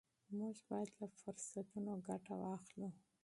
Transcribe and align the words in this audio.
موږ 0.37 0.55
باید 0.69 0.89
له 0.99 1.05
فرصتونو 1.21 1.91
ګټه 2.07 2.33
واخلو. 2.41 2.89